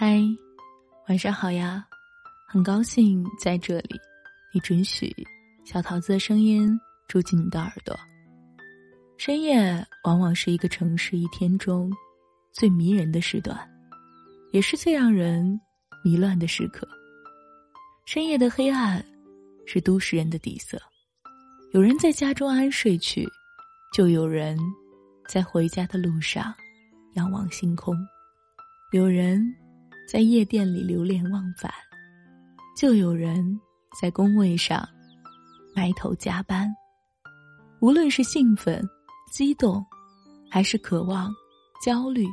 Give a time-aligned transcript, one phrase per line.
[0.00, 0.22] 嗨，
[1.08, 1.84] 晚上好呀！
[2.46, 4.00] 很高兴在这里，
[4.54, 5.12] 你准许
[5.64, 6.70] 小桃子的声音
[7.08, 7.98] 住进你的耳朵。
[9.16, 11.90] 深夜往往是一个城市一天中
[12.52, 13.58] 最迷人的时段，
[14.52, 15.60] 也是最让人
[16.04, 16.88] 迷乱的时刻。
[18.06, 19.04] 深夜的黑暗
[19.66, 20.80] 是都市人的底色，
[21.72, 23.28] 有人在家中安睡去，
[23.92, 24.56] 就有人
[25.28, 26.54] 在回家的路上
[27.14, 27.96] 仰望星空，
[28.92, 29.44] 有人。
[30.10, 31.70] 在夜店里流连忘返，
[32.74, 33.60] 就有人
[34.00, 34.88] 在工位上
[35.76, 36.66] 埋头加班。
[37.80, 38.82] 无论是兴奋、
[39.30, 39.84] 激动，
[40.50, 41.30] 还是渴望、
[41.84, 42.26] 焦虑，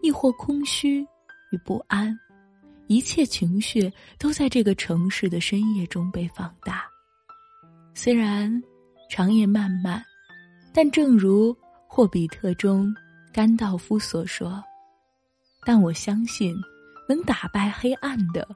[0.00, 1.02] 亦或空虚
[1.50, 2.18] 与不安，
[2.86, 6.82] 一切情绪都在这个城市的深夜中被放大。
[7.92, 8.50] 虽然
[9.10, 10.02] 长夜漫漫，
[10.72, 11.52] 但正如
[11.86, 12.90] 《霍比特》中
[13.34, 14.64] 甘道夫所说
[15.66, 16.56] ：“但我相信。”
[17.08, 18.48] 能打败黑暗的，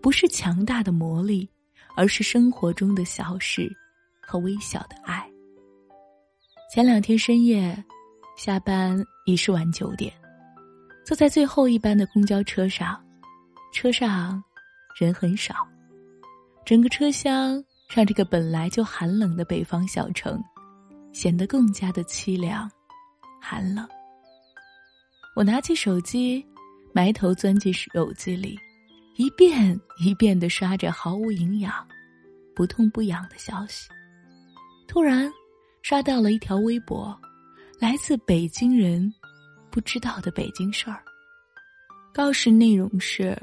[0.00, 1.48] 不是强大的魔力，
[1.96, 3.74] 而是生活中的小事
[4.20, 5.28] 和微小的爱。
[6.72, 7.84] 前两天深夜，
[8.36, 10.12] 下班已是晚九点，
[11.04, 13.02] 坐在最后一班的公交车上，
[13.72, 14.42] 车上
[14.94, 15.66] 人很少，
[16.64, 20.42] 整个车厢让这个本来就寒冷的北方小城
[21.12, 22.70] 显得更加的凄凉、
[23.40, 23.88] 寒冷。
[25.34, 26.46] 我拿起手机。
[26.96, 28.58] 埋头钻进手机里，
[29.16, 31.86] 一遍一遍的刷着毫无营养、
[32.54, 33.86] 不痛不痒的消息。
[34.88, 35.30] 突然，
[35.82, 37.14] 刷到了一条微博，
[37.78, 39.12] 来自北京人
[39.70, 41.04] 不知道的北京事儿。
[42.14, 43.38] 告示内容是：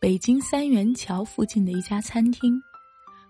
[0.00, 2.58] 北京三元桥附近的一家餐厅，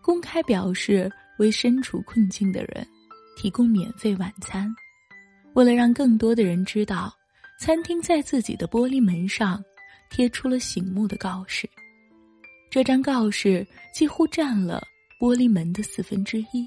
[0.01, 2.87] 公开表示为身处困境的人
[3.37, 4.73] 提供免费晚餐。
[5.55, 7.13] 为了让更多的人知道。
[7.61, 9.63] 餐厅在自己的玻璃门上
[10.09, 11.69] 贴出了醒目的告示，
[12.71, 14.83] 这张告示几乎占了
[15.21, 16.67] 玻璃门的四分之一。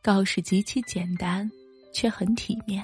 [0.00, 1.48] 告示极其简单，
[1.92, 2.82] 却很体面。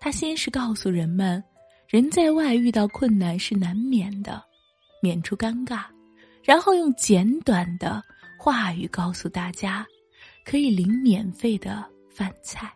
[0.00, 1.44] 他先是告诉人们，
[1.86, 4.42] 人在外遇到困难是难免的，
[5.02, 5.84] 免除尴尬，
[6.42, 8.02] 然后用简短的
[8.38, 9.86] 话语告诉大家，
[10.42, 12.72] 可以领免费的饭菜，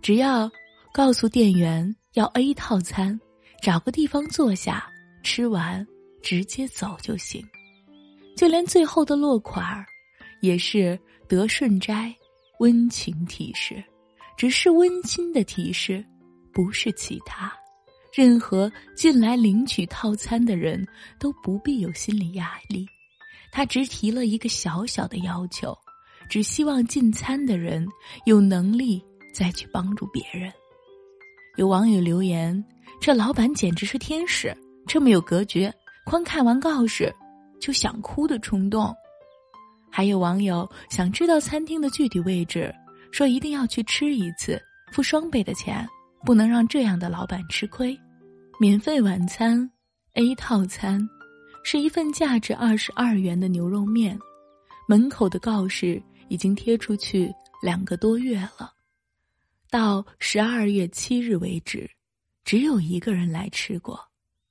[0.00, 0.48] 只要
[0.92, 1.92] 告诉店员。
[2.14, 3.18] 要 A 套餐，
[3.62, 4.90] 找个地方坐下，
[5.22, 5.86] 吃完
[6.20, 7.44] 直接走就行。
[8.36, 9.86] 就连最后的落款儿，
[10.40, 10.98] 也是
[11.28, 12.12] 德顺斋
[12.58, 13.82] 温情提示，
[14.36, 16.04] 只是温馨的提示，
[16.52, 17.52] 不是其他。
[18.12, 20.84] 任何进来领取套餐的人
[21.20, 22.84] 都不必有心理压力。
[23.52, 25.76] 他只提了一个小小的要求，
[26.28, 27.86] 只希望进餐的人
[28.24, 29.00] 有能力
[29.32, 30.52] 再去帮助别人。
[31.60, 32.64] 有网友留言
[33.02, 34.56] ：“这老板简直是天使，
[34.86, 35.70] 这么有格局。”
[36.06, 37.14] 光看完告示，
[37.60, 38.90] 就想哭的冲动。
[39.90, 42.74] 还有网友想知道餐厅的具体位置，
[43.12, 44.58] 说一定要去吃一次，
[44.90, 45.86] 付双倍的钱，
[46.24, 47.94] 不能让这样的老板吃亏。
[48.58, 49.70] 免费晚餐
[50.14, 51.06] A 套餐，
[51.62, 54.18] 是一份价值二十二元的牛肉面。
[54.88, 58.72] 门口的告示已经贴出去两个多月了。
[59.70, 61.88] 到十二月七日为止，
[62.44, 64.00] 只有一个人来吃过。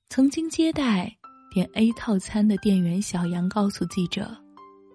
[0.08, 1.14] 曾经接待
[1.52, 4.34] 点 A 套餐的店员小杨告诉记者：“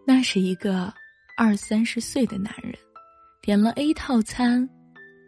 [0.04, 0.92] 那是一个
[1.38, 2.74] 二三十岁的男人，
[3.44, 4.68] 点了 A 套餐，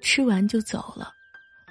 [0.01, 1.11] 吃完就走了。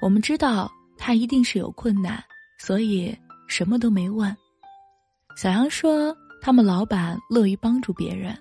[0.00, 2.22] 我们知道他一定是有困难，
[2.60, 3.12] 所以
[3.48, 4.34] 什么都没问。”
[5.36, 8.38] 小杨说：“他们老板乐于帮助别人，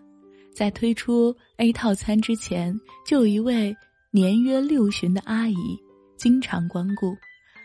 [0.54, 3.76] 在推出 A 套餐之前，就有一位。”
[4.16, 5.78] 年约六旬的阿姨
[6.16, 7.14] 经常光顾，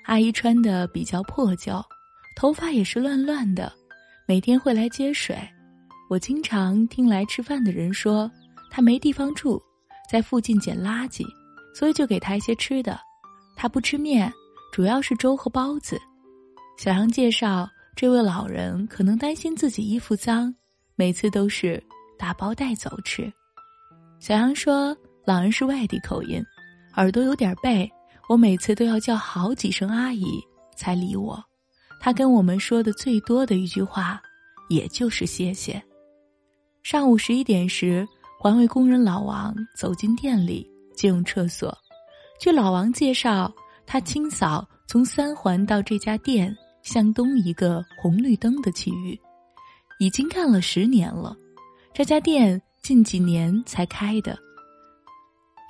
[0.06, 1.80] 阿姨穿的比较破旧，
[2.34, 3.72] 头发也是乱乱的，
[4.26, 5.38] 每天会来接水。
[6.08, 8.28] 我经常听来吃饭的人说，
[8.68, 9.62] 她没地方住，
[10.10, 11.24] 在附近捡垃圾，
[11.72, 12.98] 所以就给她一些吃的。
[13.54, 14.28] 她不吃面，
[14.72, 16.00] 主要是粥和包子。
[16.76, 20.52] 小杨介绍，这位老人可能担心自己衣服脏，
[20.96, 21.80] 每次都是
[22.18, 23.32] 打包带走吃。
[24.18, 24.96] 小杨说。
[25.30, 26.44] 老人是外地口音，
[26.96, 27.88] 耳朵有点背，
[28.28, 30.26] 我每次都要叫好几声阿姨
[30.74, 31.40] 才理我。
[32.00, 34.20] 他跟我们说的最多的一句话，
[34.68, 35.80] 也就是谢谢。
[36.82, 38.04] 上午十一点时，
[38.40, 41.72] 环卫工人老王走进店里借用厕所。
[42.40, 43.54] 据老王介绍，
[43.86, 49.16] 他清扫从三环到这家店向东一个红绿灯的区域，
[50.00, 51.36] 已经干了十年了。
[51.94, 54.36] 这家店近几年才开的。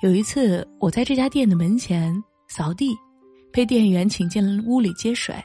[0.01, 2.11] 有一次，我在这家店的门前
[2.47, 2.97] 扫地，
[3.53, 5.35] 被店员请进了屋里接水。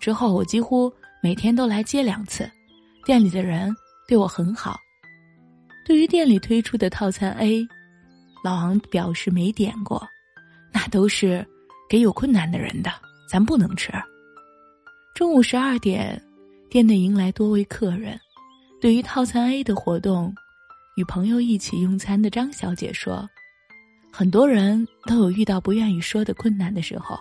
[0.00, 0.90] 之后，我几乎
[1.22, 2.50] 每天都来接两次，
[3.04, 3.70] 店里的人
[4.08, 4.74] 对我很好。
[5.84, 7.62] 对于店里推出的套餐 A，
[8.42, 10.02] 老王表示没点过，
[10.72, 11.46] 那都是
[11.86, 12.90] 给有困难的人的，
[13.30, 13.92] 咱不能吃。
[15.14, 16.18] 中午十二点，
[16.70, 18.18] 店内迎来多位客人。
[18.80, 20.34] 对于套餐 A 的活动，
[20.96, 23.28] 与朋友一起用餐的张小姐说
[24.18, 27.20] ：“很多人都有遇到不愿意说的困难的时候，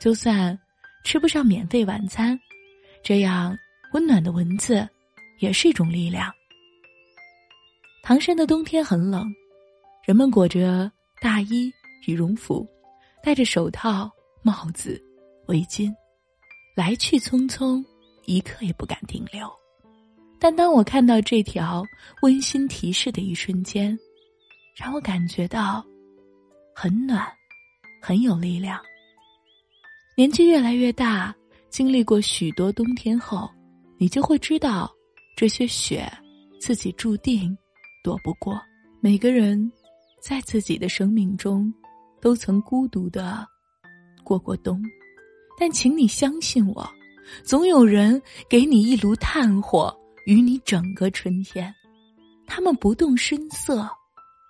[0.00, 0.56] 就算
[1.02, 2.38] 吃不上免费晚餐，
[3.02, 3.58] 这样
[3.94, 4.88] 温暖的文字
[5.40, 6.32] 也是一种力量。”
[8.04, 9.26] 唐山的冬天很冷，
[10.06, 10.88] 人们裹着
[11.20, 11.68] 大衣、
[12.06, 12.64] 羽绒服，
[13.24, 14.08] 戴着手套、
[14.40, 15.02] 帽子、
[15.48, 15.92] 围巾，
[16.76, 17.84] 来去匆匆，
[18.26, 19.50] 一刻也不敢停留。
[20.38, 21.82] 但当我看到这条
[22.22, 23.98] 温馨提示的一瞬间，
[24.76, 25.84] 让我感觉到
[26.74, 27.26] 很暖，
[28.00, 28.80] 很有力量。
[30.16, 31.34] 年纪越来越大，
[31.68, 33.50] 经历过许多冬天后，
[33.98, 34.90] 你就会知道，
[35.36, 36.10] 这些雪
[36.60, 37.56] 自己注定。
[38.02, 38.58] 躲不过
[39.00, 39.70] 每个人，
[40.22, 41.72] 在自己的生命中，
[42.18, 43.46] 都曾孤独的
[44.24, 44.82] 过过冬。
[45.58, 46.90] 但请你相信我，
[47.44, 49.94] 总有人给你一炉炭火，
[50.24, 51.74] 与你整个春天。
[52.46, 53.86] 他们不动声色，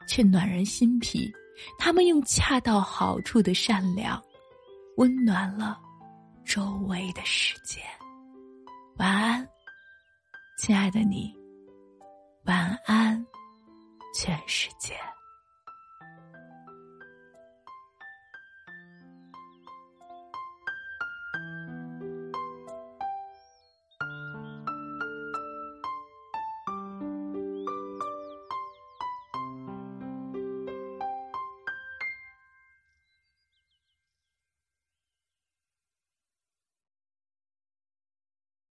[0.07, 1.29] 却暖人心脾。
[1.79, 4.23] 他们用恰到好处的善良，
[4.97, 5.79] 温暖了
[6.45, 7.81] 周围的世界。
[8.99, 9.49] 晚安，
[10.59, 11.35] 亲爱的你。
[12.45, 13.25] 晚安。
[14.13, 14.95] 全世界。